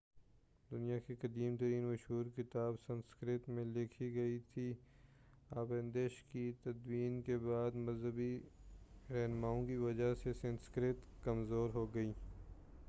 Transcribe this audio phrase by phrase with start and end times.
[0.69, 4.73] دنیا کی قدیم ترین مشہور کتاب سنسکرت میں لکھی گئی تھی
[5.51, 8.31] اپنشدوں کی تدوین کے بعد مذہبی
[9.09, 12.11] رہنماوں کی وجہ سے سنسکرت کمزور ہو گئی